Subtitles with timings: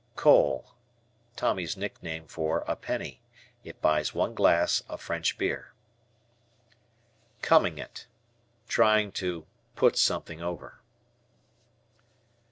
[0.15, 0.73] "Cole."
[1.35, 3.21] Tommy's nickname for a penny.
[3.63, 5.75] It buys one glass of French beer.
[7.43, 8.07] "Coming it."
[8.67, 9.45] Trying to
[9.75, 10.81] "put something over."